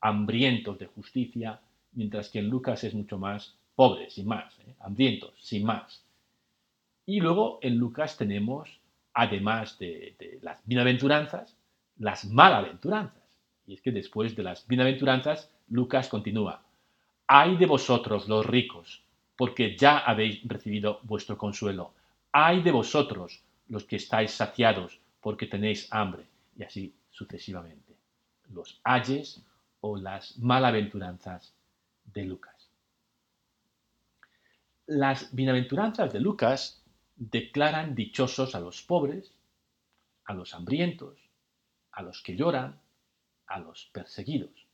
hambrientos 0.00 0.78
de 0.78 0.86
justicia, 0.86 1.60
mientras 1.92 2.30
que 2.30 2.38
en 2.38 2.48
Lucas 2.48 2.82
es 2.84 2.94
mucho 2.94 3.18
más 3.18 3.54
pobres, 3.74 4.14
sin 4.14 4.26
más, 4.26 4.58
¿eh? 4.60 4.74
hambrientos, 4.80 5.32
sin 5.38 5.64
más. 5.64 6.02
Y 7.04 7.20
luego 7.20 7.58
en 7.62 7.76
Lucas 7.76 8.16
tenemos, 8.16 8.80
además 9.12 9.78
de, 9.78 10.14
de 10.18 10.38
las 10.40 10.60
bienaventuranzas, 10.64 11.56
las 11.98 12.24
malaventuranzas. 12.24 13.21
Y 13.72 13.76
es 13.76 13.80
que 13.80 13.90
después 13.90 14.36
de 14.36 14.42
las 14.42 14.66
bienaventuranzas, 14.66 15.50
Lucas 15.70 16.08
continúa, 16.08 16.62
ay 17.26 17.56
de 17.56 17.64
vosotros 17.64 18.28
los 18.28 18.44
ricos, 18.44 19.02
porque 19.34 19.78
ya 19.78 19.96
habéis 19.96 20.46
recibido 20.46 21.00
vuestro 21.04 21.38
consuelo. 21.38 21.94
Ay 22.32 22.60
de 22.60 22.70
vosotros 22.70 23.42
los 23.68 23.84
que 23.84 23.96
estáis 23.96 24.32
saciados, 24.32 25.00
porque 25.22 25.46
tenéis 25.46 25.88
hambre, 25.90 26.26
y 26.54 26.64
así 26.64 26.94
sucesivamente. 27.10 27.96
Los 28.50 28.78
ayes 28.84 29.42
o 29.80 29.96
las 29.96 30.36
malaventuranzas 30.36 31.54
de 32.12 32.24
Lucas. 32.24 32.68
Las 34.84 35.34
bienaventuranzas 35.34 36.12
de 36.12 36.20
Lucas 36.20 36.82
declaran 37.16 37.94
dichosos 37.94 38.54
a 38.54 38.60
los 38.60 38.82
pobres, 38.82 39.32
a 40.26 40.34
los 40.34 40.52
hambrientos, 40.52 41.16
a 41.92 42.02
los 42.02 42.22
que 42.22 42.36
lloran, 42.36 42.81
a 43.46 43.58
los 43.58 43.90
perseguidos. 43.92 44.66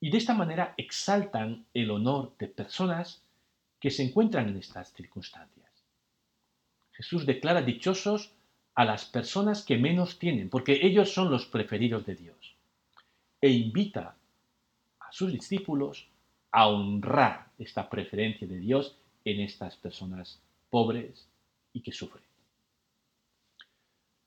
Y 0.00 0.10
de 0.10 0.18
esta 0.18 0.34
manera 0.34 0.74
exaltan 0.76 1.66
el 1.74 1.90
honor 1.90 2.36
de 2.38 2.48
personas 2.48 3.22
que 3.80 3.90
se 3.90 4.02
encuentran 4.02 4.48
en 4.48 4.56
estas 4.56 4.92
circunstancias. 4.92 5.70
Jesús 6.92 7.26
declara 7.26 7.62
dichosos 7.62 8.32
a 8.74 8.84
las 8.84 9.04
personas 9.04 9.64
que 9.64 9.76
menos 9.76 10.18
tienen, 10.18 10.50
porque 10.50 10.80
ellos 10.86 11.12
son 11.12 11.30
los 11.30 11.46
preferidos 11.46 12.06
de 12.06 12.14
Dios. 12.14 12.54
E 13.40 13.50
invita 13.50 14.16
a 15.00 15.12
sus 15.12 15.32
discípulos 15.32 16.08
a 16.50 16.68
honrar 16.68 17.50
esta 17.58 17.88
preferencia 17.88 18.46
de 18.46 18.58
Dios 18.58 18.96
en 19.24 19.40
estas 19.40 19.76
personas 19.76 20.40
pobres 20.70 21.28
y 21.72 21.82
que 21.82 21.92
sufren. 21.92 22.24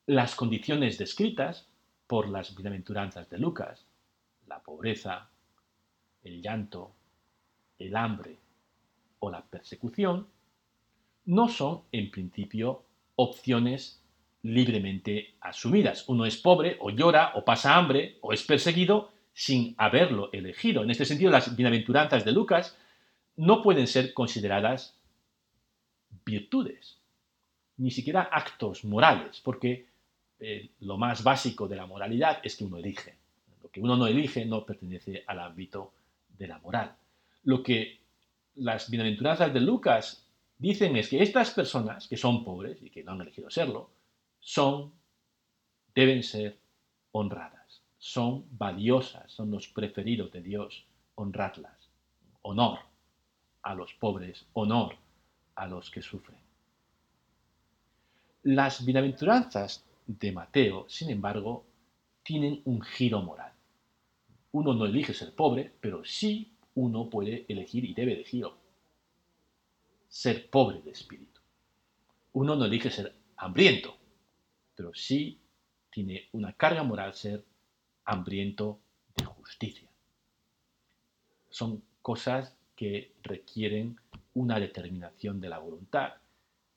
las 0.08 0.36
condiciones 0.36 0.98
descritas 0.98 1.68
por 2.12 2.28
las 2.28 2.54
bienaventuranzas 2.54 3.30
de 3.30 3.38
Lucas, 3.38 3.86
la 4.46 4.62
pobreza, 4.62 5.30
el 6.26 6.42
llanto, 6.42 6.92
el 7.80 7.96
hambre 7.96 8.38
o 9.20 9.32
la 9.32 9.42
persecución, 9.46 10.28
no 11.24 11.48
son 11.48 11.84
en 11.94 12.12
principio 12.12 12.84
opciones 13.16 14.04
libremente 14.42 15.36
asumidas. 15.40 16.04
Uno 16.10 16.26
es 16.26 16.36
pobre 16.36 16.76
o 16.82 16.90
llora 16.90 17.32
o 17.36 17.46
pasa 17.46 17.78
hambre 17.78 18.18
o 18.20 18.34
es 18.34 18.44
perseguido 18.44 19.14
sin 19.32 19.74
haberlo 19.78 20.34
elegido. 20.34 20.84
En 20.84 20.92
este 20.92 21.06
sentido, 21.06 21.32
las 21.32 21.56
bienaventuranzas 21.56 22.26
de 22.26 22.34
Lucas 22.34 22.78
no 23.38 23.62
pueden 23.62 23.88
ser 23.88 24.14
consideradas 24.14 25.00
virtudes, 26.26 27.00
ni 27.78 27.90
siquiera 27.90 28.24
actos 28.24 28.84
morales, 28.84 29.40
porque 29.40 29.91
eh, 30.44 30.72
lo 30.80 30.98
más 30.98 31.24
básico 31.24 31.68
de 31.68 31.76
la 31.76 31.86
moralidad 31.86 32.40
es 32.44 32.56
que 32.56 32.66
uno 32.66 32.78
elige. 32.78 33.16
Lo 33.62 33.70
que 33.70 33.80
uno 33.80 33.96
no 33.96 34.08
elige 34.08 34.44
no 34.44 34.66
pertenece 34.66 35.24
al 35.28 35.40
ámbito 35.40 35.94
de 36.36 36.48
la 36.48 36.58
moral. 36.58 36.96
Lo 37.44 37.62
que 37.62 38.00
las 38.56 38.90
bienaventuranzas 38.90 39.54
de 39.54 39.60
Lucas 39.60 40.26
dicen 40.58 40.96
es 40.96 41.10
que 41.10 41.22
estas 41.22 41.52
personas, 41.52 42.08
que 42.08 42.18
son 42.18 42.44
pobres 42.44 42.82
y 42.82 42.90
que 42.90 43.04
no 43.04 43.12
han 43.12 43.22
elegido 43.22 43.52
serlo, 43.52 43.92
son, 44.40 44.92
deben 45.94 46.24
ser 46.24 46.58
honradas, 47.12 47.84
son 48.00 48.46
valiosas, 48.58 49.32
son 49.32 49.52
los 49.52 49.68
preferidos 49.68 50.32
de 50.32 50.42
Dios, 50.42 50.86
honradlas. 51.14 51.78
Honor 52.42 52.80
a 53.62 53.76
los 53.76 53.94
pobres, 53.94 54.48
honor 54.54 54.96
a 55.54 55.68
los 55.68 55.92
que 55.92 56.02
sufren. 56.02 56.40
Las 58.42 58.84
bienaventuranzas 58.84 59.86
de 60.08 60.32
Mateo, 60.32 60.88
sin 60.90 61.10
embargo, 61.10 61.66
tienen 62.24 62.62
un 62.66 62.82
giro 62.82 63.22
moral. 63.22 63.54
Uno 64.52 64.74
no 64.74 64.86
elige 64.86 65.14
ser 65.14 65.34
pobre, 65.34 65.74
pero 65.80 66.04
sí 66.04 66.54
uno 66.76 67.10
puede 67.10 67.46
elegir 67.48 67.86
y 67.86 67.94
debe 67.94 68.14
elegir 68.14 68.46
ser 70.08 70.50
pobre 70.50 70.82
de 70.82 70.92
espíritu. 70.92 71.40
Uno 72.34 72.56
no 72.56 72.66
elige 72.66 72.90
ser 72.92 73.16
hambriento, 73.38 73.96
pero 74.76 74.94
sí 74.94 75.40
tiene 75.90 76.30
una 76.34 76.54
carga 76.54 76.84
moral 76.84 77.14
ser 77.14 77.44
hambriento 78.06 78.80
de 79.16 79.26
justicia. 79.26 79.90
Son 81.50 81.84
cosas 82.02 82.56
que 82.76 83.14
requieren 83.24 84.00
una 84.34 84.60
determinación 84.60 85.40
de 85.40 85.50
la 85.50 85.60
voluntad 85.60 86.14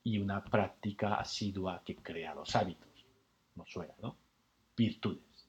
y 0.02 0.18
una 0.18 0.44
práctica 0.44 1.14
asidua 1.14 1.82
que 1.84 1.96
crea 1.96 2.34
los 2.34 2.54
hábitos. 2.54 2.93
No 3.54 3.64
suena, 3.66 3.94
¿no? 4.02 4.16
Virtudes. 4.76 5.48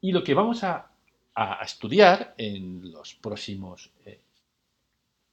Y 0.00 0.12
lo 0.12 0.22
que 0.22 0.34
vamos 0.34 0.62
a, 0.64 0.90
estudiar 1.62 2.34
en 2.38 2.92
los 2.92 3.14
próximos, 3.14 3.90
eh, 4.04 4.20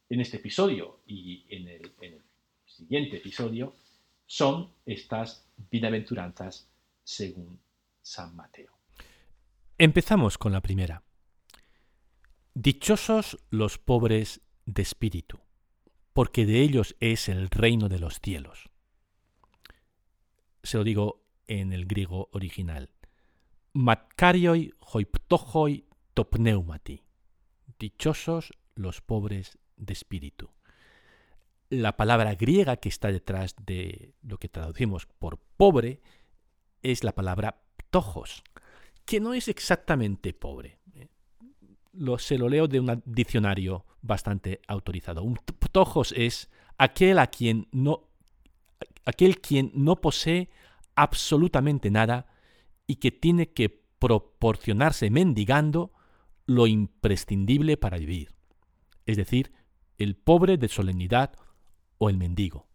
en 0.10 0.20
este 0.20 0.38
episodio 0.38 1.02
y 1.06 1.46
en 1.48 1.68
el, 1.68 1.94
en 2.02 2.14
el 2.14 2.24
siguiente 2.66 3.18
episodio, 3.18 3.76
son 4.26 4.72
estas 4.86 5.46
bienaventuranzas 5.70 6.68
según 7.04 7.60
San 8.02 8.36
Mateo. 8.36 8.72
Empezamos 9.78 10.38
con 10.38 10.54
la 10.54 10.62
primera. 10.62 11.04
Dichosos 12.54 13.38
los 13.50 13.78
pobres 13.78 14.42
de 14.66 14.82
espíritu, 14.82 15.40
porque 16.14 16.46
de 16.46 16.62
ellos 16.62 16.96
es 17.00 17.30
el 17.30 17.50
reino 17.50 17.90
de 17.90 18.00
los 18.00 18.20
cielos. 18.20 18.70
Se 20.64 20.78
lo 20.78 20.84
digo 20.84 21.21
en 21.60 21.74
el 21.74 21.86
griego 21.86 22.30
original. 22.32 22.90
Matkarioi 23.74 24.72
hoiptohoi 24.80 25.86
topneumati. 26.14 27.04
Dichosos 27.78 28.54
los 28.76 29.02
pobres 29.02 29.58
de 29.76 29.92
espíritu. 29.92 30.50
La 31.70 31.98
palabra 31.98 32.36
griega 32.36 32.78
que 32.78 32.88
está 32.88 33.12
detrás 33.12 33.56
de 33.66 34.14
lo 34.22 34.38
que 34.38 34.48
traducimos 34.48 35.08
por 35.20 35.40
pobre 35.58 36.02
es 36.84 37.04
la 37.04 37.12
palabra 37.12 37.62
ptojos, 37.76 38.44
que 39.06 39.20
no 39.20 39.34
es 39.34 39.50
exactamente 39.50 40.34
pobre. 40.34 40.80
Lo, 41.92 42.18
se 42.18 42.38
lo 42.38 42.48
leo 42.48 42.70
de 42.70 42.80
un 42.80 43.04
diccionario 43.06 43.86
bastante 44.02 44.62
autorizado. 44.68 45.24
Un 45.24 45.36
ptojos 45.36 46.14
es 46.16 46.50
aquel 46.78 47.20
a 47.20 47.28
quien 47.28 47.68
no 47.74 48.08
aquel 49.04 49.42
quien 49.42 49.72
no 49.74 50.00
posee 50.00 50.50
absolutamente 50.96 51.92
nada 51.92 52.28
y 52.88 52.96
que 52.96 53.12
tiene 53.12 53.54
que 53.54 53.70
proporcionarse 54.00 55.10
mendigando 55.10 55.92
lo 56.46 56.68
imprescindible 56.68 57.78
para 57.78 57.98
vivir, 57.98 58.34
es 59.06 59.18
decir, 59.18 59.54
el 59.98 60.16
pobre 60.16 60.58
de 60.58 60.68
solemnidad 60.68 61.34
o 61.98 62.10
el 62.10 62.18
mendigo. 62.18 62.68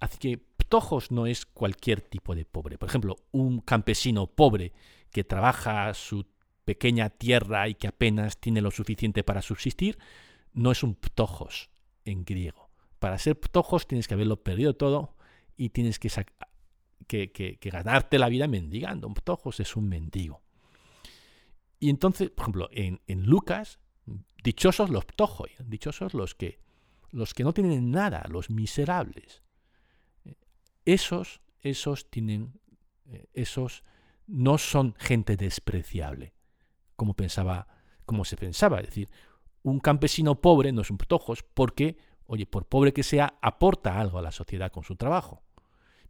Así 0.00 0.18
que 0.18 0.38
ptojos 0.38 1.10
no 1.10 1.26
es 1.26 1.44
cualquier 1.44 2.00
tipo 2.00 2.34
de 2.34 2.44
pobre. 2.44 2.78
Por 2.78 2.88
ejemplo, 2.88 3.16
un 3.32 3.60
campesino 3.60 4.28
pobre 4.28 4.72
que 5.10 5.24
trabaja 5.24 5.92
su 5.94 6.26
pequeña 6.64 7.10
tierra 7.10 7.68
y 7.68 7.74
que 7.74 7.88
apenas 7.88 8.38
tiene 8.38 8.60
lo 8.60 8.70
suficiente 8.70 9.24
para 9.24 9.42
subsistir, 9.42 9.98
no 10.52 10.70
es 10.70 10.82
un 10.82 10.94
ptojos 10.94 11.70
en 12.04 12.24
griego. 12.24 12.70
Para 12.98 13.18
ser 13.18 13.38
ptojos 13.38 13.86
tienes 13.86 14.08
que 14.08 14.14
haberlo 14.14 14.42
perdido 14.42 14.74
todo 14.74 15.16
y 15.56 15.70
tienes 15.70 15.98
que, 15.98 16.10
que, 17.10 17.58
ganarte 17.60 18.18
la 18.18 18.28
vida 18.28 18.46
mendigando. 18.46 19.08
Un 19.08 19.14
ptojos 19.14 19.58
es 19.60 19.76
un 19.76 19.88
mendigo. 19.88 20.42
Y 21.78 21.90
entonces, 21.90 22.30
por 22.30 22.44
ejemplo, 22.44 22.68
en, 22.72 23.26
Lucas, 23.26 23.80
dichosos 24.44 24.90
los 24.90 25.04
ptojos, 25.04 25.50
dichosos 25.66 26.14
los 26.14 26.34
que 26.34 26.60
los 27.12 27.34
que 27.34 27.42
no 27.42 27.52
tienen 27.52 27.90
nada, 27.90 28.24
los 28.28 28.50
miserables. 28.50 29.42
Esos, 30.84 31.40
esos 31.60 32.08
tienen, 32.08 32.60
eh, 33.06 33.26
esos 33.32 33.82
no 34.28 34.58
son 34.58 34.94
gente 34.96 35.36
despreciable, 35.36 36.34
como 36.94 37.14
pensaba, 37.14 37.66
como 38.06 38.24
se 38.24 38.36
pensaba. 38.36 38.78
Es 38.78 38.86
decir, 38.86 39.10
un 39.62 39.80
campesino 39.80 40.40
pobre 40.40 40.70
no 40.70 40.82
es 40.82 40.90
un 40.90 40.98
protojos 40.98 41.42
porque, 41.42 41.98
oye, 42.26 42.46
por 42.46 42.68
pobre 42.68 42.92
que 42.92 43.02
sea, 43.02 43.38
aporta 43.42 43.98
algo 43.98 44.18
a 44.18 44.22
la 44.22 44.30
sociedad 44.30 44.70
con 44.70 44.84
su 44.84 44.94
trabajo. 44.94 45.42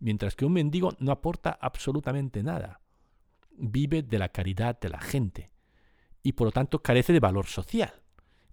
Mientras 0.00 0.34
que 0.34 0.44
un 0.44 0.54
mendigo 0.54 0.96
no 0.98 1.12
aporta 1.12 1.50
absolutamente 1.60 2.42
nada. 2.42 2.80
Vive 3.52 4.02
de 4.02 4.18
la 4.18 4.30
caridad 4.30 4.80
de 4.80 4.88
la 4.88 5.00
gente 5.00 5.50
y 6.22 6.32
por 6.32 6.46
lo 6.46 6.52
tanto 6.52 6.82
carece 6.82 7.12
de 7.12 7.20
valor 7.20 7.46
social. 7.46 8.02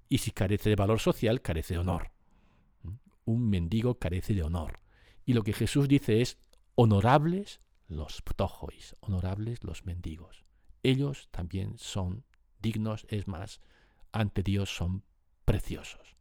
Y 0.10 0.20
si 0.20 0.32
carece 0.32 0.70
de 0.70 0.76
valor 0.76 1.00
social, 1.00 1.42
carece 1.42 1.74
de 1.74 1.80
honor 1.80 2.12
un 3.28 3.50
mendigo 3.50 4.00
carece 4.00 4.34
de 4.34 4.42
honor. 4.42 4.80
Y 5.26 5.34
lo 5.34 5.44
que 5.44 5.54
Jesús 5.54 5.88
dice 5.88 6.22
es, 6.22 6.40
honorables 6.76 7.62
los 7.88 8.22
ptojois, 8.22 8.96
honorables 9.02 9.64
los 9.64 9.86
mendigos. 9.86 10.46
Ellos 10.82 11.28
también 11.32 11.78
son 11.78 12.24
dignos, 12.60 13.06
es 13.10 13.28
más, 13.28 13.62
ante 14.14 14.44
Dios 14.44 14.74
son 14.74 15.04
preciosos. 15.44 16.16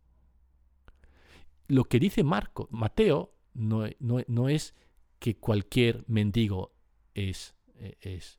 Lo 1.68 1.84
que 1.84 2.00
dice 2.00 2.24
Marco, 2.24 2.68
Mateo, 2.72 3.32
no, 3.54 3.84
no, 4.00 4.48
es 4.48 4.74
que 5.18 5.36
cualquier 5.36 6.04
mendigo 6.06 6.72
es, 7.14 7.54
eh, 7.76 7.96
es 8.00 8.38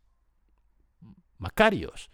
Macarios, 1.38 2.10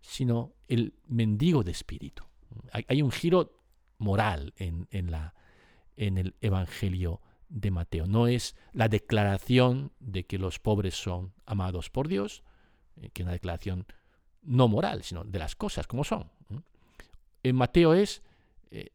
sino 0.00 0.54
el 0.68 0.94
mendigo 1.06 1.64
de 1.64 1.72
espíritu. 1.72 2.24
Hay, 2.72 3.02
un 3.02 3.10
giro 3.10 3.62
moral 3.98 4.54
en, 4.56 4.86
en, 4.90 5.10
la, 5.10 5.34
en 5.96 6.18
el 6.18 6.34
Evangelio 6.40 7.20
de 7.48 7.70
Mateo. 7.70 8.06
No 8.06 8.26
es 8.26 8.56
la 8.72 8.88
declaración 8.88 9.92
de 9.98 10.26
que 10.26 10.38
los 10.38 10.58
pobres 10.58 10.94
son 10.94 11.34
amados 11.46 11.90
por 11.90 12.08
Dios, 12.08 12.44
eh, 12.96 13.10
que 13.10 13.22
es 13.22 13.24
una 13.24 13.32
declaración 13.32 13.86
no 14.42 14.68
moral, 14.68 15.02
sino 15.02 15.24
de 15.24 15.38
las 15.38 15.56
cosas 15.56 15.86
como 15.86 16.04
son. 16.04 16.30
En 17.42 17.56
Mateo 17.56 17.94
es 17.94 18.22
eh, 18.70 18.90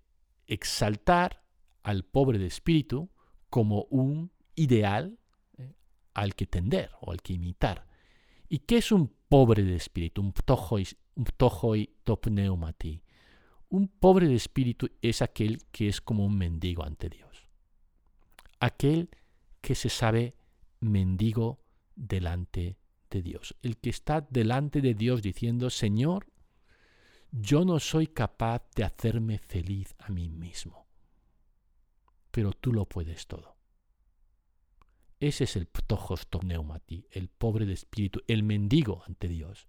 exaltar 0.48 1.44
al 1.84 2.04
pobre 2.04 2.40
de 2.40 2.48
espíritu 2.48 3.10
como 3.50 3.84
un 3.90 4.32
ideal 4.56 5.18
eh, 5.58 5.74
al 6.13 6.36
que 6.36 6.46
tender 6.46 6.92
o 7.02 7.12
al 7.12 7.22
que 7.22 7.34
imitar. 7.34 7.88
¿Y 8.50 8.60
qué 8.60 8.78
es 8.78 8.92
un 8.92 9.13
pobre 9.30 9.63
de 9.63 9.76
espíritu? 9.76 10.22
Un 10.22 10.34
ptojoi, 10.34 10.88
un 11.16 11.26
topneumati. 12.04 13.02
Un 13.70 13.88
pobre 13.88 14.28
de 14.28 14.36
espíritu 14.36 14.89
es 15.02 15.22
aquel 15.22 15.63
que 15.72 15.88
es 15.88 16.02
como 16.02 16.26
un 16.26 16.38
mendigo 16.38 16.84
ante 16.84 17.10
Dios. 17.10 17.50
Aquel 18.60 19.10
que 19.62 19.76
se 19.76 19.89
sabe 19.89 20.36
mendigo 20.80 21.63
delante 21.96 22.78
de 23.10 23.22
Dios. 23.22 23.56
El 23.62 23.78
que 23.78 23.89
está 23.89 24.22
delante 24.22 24.82
de 24.82 24.94
Dios 24.94 25.22
diciendo, 25.22 25.70
Señor, 25.70 26.28
yo 27.32 27.66
no 27.66 27.80
soy 27.80 28.08
capaz 28.08 28.63
de 28.76 28.84
hacerme 28.84 29.39
feliz 29.39 29.96
a 29.98 30.10
mí 30.10 30.30
mismo, 30.30 30.86
pero 32.30 32.54
tú 32.54 32.72
lo 32.72 32.86
puedes 32.86 33.26
todo. 33.26 33.53
Ese 35.19 35.45
es 35.45 35.56
el 35.56 35.67
ptojos 35.67 36.28
el 37.12 37.30
pobre 37.30 37.65
de 37.65 37.73
espíritu, 37.73 38.21
el 38.28 38.43
mendigo 38.43 39.04
ante 39.08 39.28
Dios, 39.28 39.67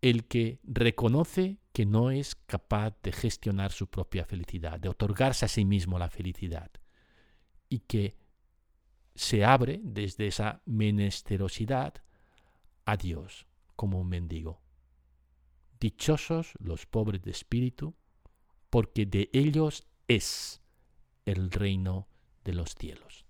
el 0.00 0.26
que 0.26 0.60
reconoce 0.64 1.58
que 1.72 1.84
no 1.86 2.10
es 2.10 2.34
capaz 2.34 2.96
de 3.02 3.12
gestionar 3.12 3.72
su 3.72 3.88
propia 3.88 4.24
felicidad, 4.24 4.80
de 4.80 4.88
otorgarse 4.88 5.44
a 5.44 5.48
sí 5.48 5.64
mismo 5.64 5.98
la 5.98 6.08
felicidad, 6.08 6.70
y 7.68 7.80
que 7.80 8.16
se 9.14 9.44
abre 9.44 9.80
desde 9.82 10.26
esa 10.26 10.62
menesterosidad 10.64 11.94
a 12.86 12.96
Dios 12.96 13.46
como 13.76 14.00
un 14.00 14.08
mendigo. 14.08 14.62
Dichosos 15.78 16.52
los 16.58 16.86
pobres 16.86 17.22
de 17.22 17.30
espíritu, 17.30 17.94
porque 18.70 19.06
de 19.06 19.30
ellos 19.32 19.86
es 20.08 20.62
el 21.24 21.50
reino 21.50 22.08
de 22.44 22.54
los 22.54 22.74
cielos. 22.74 23.26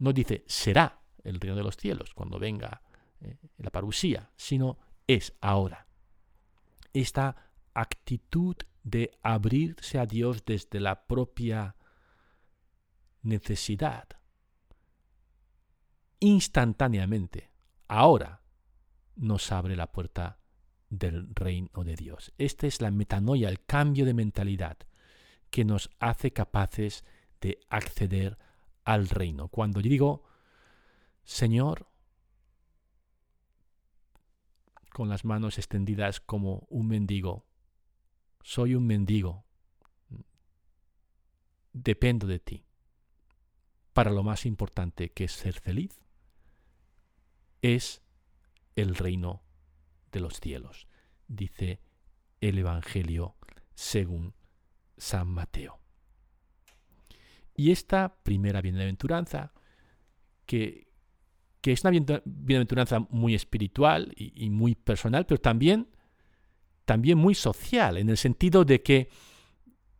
No 0.00 0.12
dice 0.12 0.44
será 0.46 1.02
el 1.22 1.38
reino 1.38 1.56
de 1.56 1.62
los 1.62 1.76
cielos 1.76 2.14
cuando 2.14 2.38
venga 2.38 2.82
eh, 3.20 3.38
la 3.58 3.70
parusía, 3.70 4.30
sino 4.36 4.78
es 5.06 5.34
ahora. 5.40 5.86
Esta 6.92 7.52
actitud 7.74 8.56
de 8.82 9.12
abrirse 9.22 9.98
a 9.98 10.06
Dios 10.06 10.44
desde 10.44 10.80
la 10.80 11.06
propia 11.06 11.76
necesidad, 13.22 14.08
instantáneamente, 16.18 17.50
ahora, 17.86 18.42
nos 19.16 19.52
abre 19.52 19.76
la 19.76 19.92
puerta 19.92 20.38
del 20.88 21.34
reino 21.34 21.84
de 21.84 21.94
Dios. 21.94 22.32
Esta 22.38 22.66
es 22.66 22.80
la 22.80 22.90
metanoia, 22.90 23.50
el 23.50 23.64
cambio 23.64 24.06
de 24.06 24.14
mentalidad 24.14 24.78
que 25.50 25.64
nos 25.64 25.90
hace 25.98 26.32
capaces 26.32 27.04
de 27.40 27.60
acceder 27.68 28.38
al 28.90 29.08
reino. 29.08 29.46
Cuando 29.46 29.80
yo 29.80 29.88
digo, 29.88 30.24
Señor, 31.22 31.86
con 34.92 35.08
las 35.08 35.24
manos 35.24 35.58
extendidas 35.58 36.18
como 36.18 36.66
un 36.70 36.88
mendigo, 36.88 37.46
soy 38.42 38.74
un 38.74 38.88
mendigo, 38.88 39.44
dependo 41.72 42.26
de 42.26 42.40
ti, 42.40 42.64
para 43.92 44.10
lo 44.10 44.24
más 44.24 44.44
importante 44.44 45.12
que 45.12 45.24
es 45.24 45.32
ser 45.32 45.60
feliz, 45.60 46.00
es 47.62 48.02
el 48.74 48.96
reino 48.96 49.44
de 50.10 50.18
los 50.18 50.40
cielos, 50.40 50.88
dice 51.28 51.80
el 52.40 52.58
Evangelio 52.58 53.36
según 53.76 54.34
San 54.96 55.28
Mateo. 55.28 55.78
Y 57.60 57.72
esta 57.72 58.14
primera 58.22 58.62
bienaventuranza, 58.62 59.52
que, 60.46 60.88
que 61.60 61.72
es 61.72 61.84
una 61.84 61.90
bienaventuranza 62.24 63.00
muy 63.10 63.34
espiritual 63.34 64.10
y, 64.16 64.48
muy 64.48 64.74
personal, 64.74 65.26
pero 65.26 65.42
también, 65.42 65.86
también 66.86 67.18
muy 67.18 67.34
social, 67.34 67.98
en 67.98 68.08
el 68.08 68.16
sentido 68.16 68.64
de 68.64 68.82
que, 68.82 69.10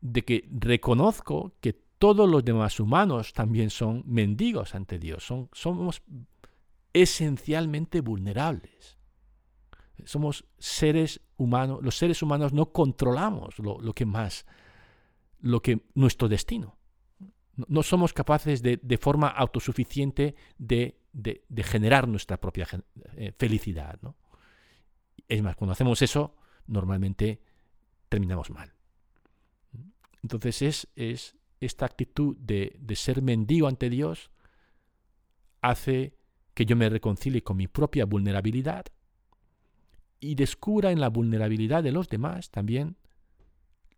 de 0.00 0.24
que 0.24 0.48
reconozco 0.50 1.52
que 1.60 1.74
todos 1.98 2.26
los 2.30 2.42
demás 2.42 2.80
humanos 2.80 3.34
también 3.34 3.68
son 3.68 4.04
mendigos 4.06 4.74
ante 4.74 4.98
Dios, 4.98 5.22
son, 5.22 5.50
somos 5.52 6.00
esencialmente 6.94 8.00
vulnerables. 8.00 8.96
Somos 10.06 10.46
seres 10.56 11.20
humanos, 11.36 11.80
los 11.82 11.94
seres 11.94 12.22
humanos 12.22 12.54
no 12.54 12.72
controlamos 12.72 13.58
lo 13.58 13.92
que 13.92 14.06
más, 14.06 14.46
lo 15.40 15.60
que 15.60 15.82
nuestro 15.92 16.26
destino. 16.26 16.79
No 17.56 17.82
somos 17.82 18.12
capaces 18.12 18.62
de, 18.62 18.78
de 18.82 18.98
forma 18.98 19.28
autosuficiente 19.28 20.34
de, 20.58 20.96
de, 21.12 21.62
generar 21.62 22.08
nuestra 22.08 22.38
propia 22.38 22.66
eh, 23.16 23.32
felicidad. 23.38 23.98
¿no? 24.02 24.16
Es 25.28 25.42
más, 25.42 25.56
cuando 25.56 25.72
hacemos 25.72 26.00
eso, 26.02 26.36
normalmente 26.66 27.40
terminamos 28.08 28.50
mal. 28.50 28.72
Entonces 30.22 30.62
es, 30.62 30.88
es 30.96 31.36
esta 31.60 31.86
actitud 31.86 32.36
de, 32.38 32.76
de 32.78 32.96
ser 32.96 33.22
mendigo 33.22 33.68
ante 33.68 33.90
Dios 33.90 34.30
hace 35.60 36.16
que 36.54 36.66
yo 36.66 36.76
me 36.76 36.88
reconcilie 36.88 37.42
con 37.42 37.56
mi 37.56 37.68
propia 37.68 38.04
vulnerabilidad 38.04 38.86
y 40.20 40.34
descubra 40.34 40.90
en 40.90 41.00
la 41.00 41.08
vulnerabilidad 41.08 41.82
de 41.82 41.92
los 41.92 42.08
demás 42.08 42.50
también 42.50 42.96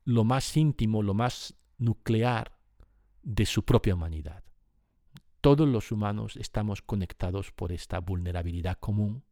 lo 0.05 0.25
más 0.25 0.57
íntimo, 0.57 1.03
lo 1.03 1.15
más 1.15 1.55
nuclear 1.79 2.57
de 3.23 3.47
su 3.47 3.65
propia 3.65 3.95
humanidad. 3.95 4.45
Todos 5.41 5.69
los 5.69 5.91
humanos 5.91 6.37
estamos 6.37 6.83
conectados 6.83 7.51
por 7.51 7.73
esta 7.73 7.99
vulnerabilidad 7.99 8.79
común 8.79 9.25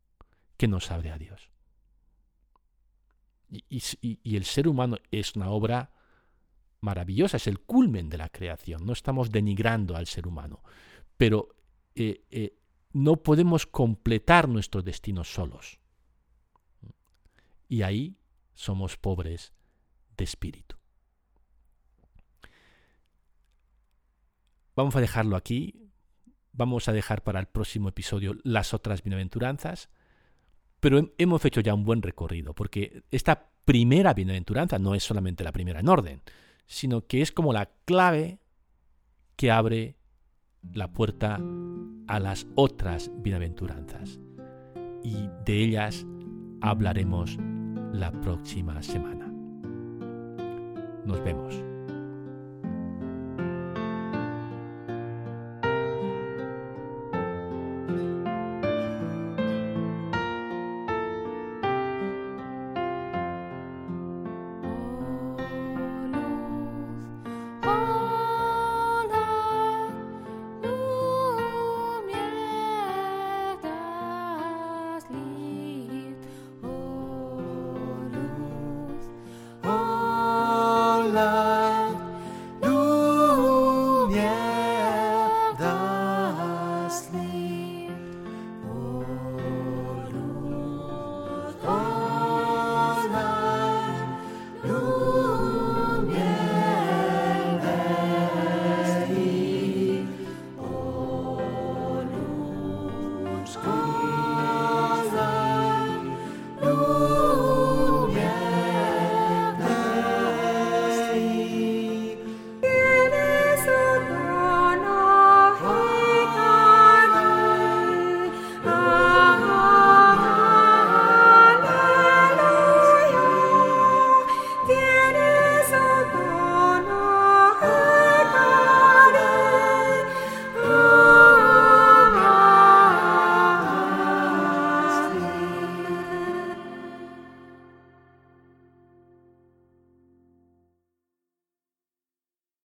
que 0.56 0.68
nos 0.68 0.90
abre 0.90 1.10
a 1.10 1.18
Dios. 1.18 1.50
Y, 3.48 4.36
el 4.36 4.44
ser 4.44 4.68
humano 4.68 4.96
es 5.10 5.34
una 5.34 5.50
obra 5.50 5.92
maravillosa, 6.80 7.36
es 7.36 7.46
el 7.46 7.60
culmen 7.60 8.08
de 8.08 8.18
la 8.18 8.28
creación. 8.28 8.84
No 8.86 8.92
estamos 8.92 9.30
denigrando 9.30 9.96
al 9.96 10.06
ser 10.06 10.26
humano, 10.26 10.62
pero 11.16 11.48
eh, 11.94 12.24
eh, 12.30 12.56
no 12.92 13.16
podemos 13.22 13.66
completar 13.66 14.48
nuestro 14.48 14.82
destino 14.82 15.24
solos. 15.24 15.80
Y 17.68 17.82
ahí 17.82 18.16
somos 18.54 18.96
pobres 18.96 19.52
de 20.16 20.24
espíritu. 20.24 20.79
Vamos 24.80 24.96
a 24.96 25.00
dejarlo 25.02 25.36
aquí. 25.36 25.90
Vamos 26.52 26.88
a 26.88 26.94
dejar 26.94 27.22
para 27.22 27.38
el 27.38 27.44
próximo 27.44 27.90
episodio 27.90 28.34
las 28.44 28.72
otras 28.72 29.02
bienaventuranzas. 29.02 29.90
Pero 30.80 31.12
hemos 31.18 31.44
hecho 31.44 31.60
ya 31.60 31.74
un 31.74 31.84
buen 31.84 32.00
recorrido, 32.00 32.54
porque 32.54 33.02
esta 33.10 33.50
primera 33.66 34.14
bienaventuranza 34.14 34.78
no 34.78 34.94
es 34.94 35.04
solamente 35.04 35.44
la 35.44 35.52
primera 35.52 35.80
en 35.80 35.88
orden, 35.88 36.22
sino 36.66 37.06
que 37.06 37.20
es 37.20 37.30
como 37.30 37.52
la 37.52 37.68
clave 37.84 38.38
que 39.36 39.50
abre 39.50 39.96
la 40.72 40.90
puerta 40.90 41.38
a 42.06 42.18
las 42.18 42.46
otras 42.54 43.10
bienaventuranzas. 43.16 44.18
Y 45.04 45.28
de 45.44 45.62
ellas 45.62 46.06
hablaremos 46.62 47.36
la 47.92 48.12
próxima 48.22 48.82
semana. 48.82 49.26
Nos 51.04 51.22
vemos. 51.22 51.69